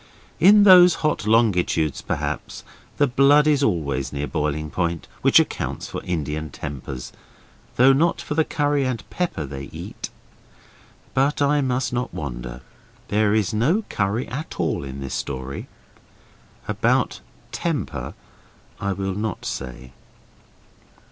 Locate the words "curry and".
8.43-9.07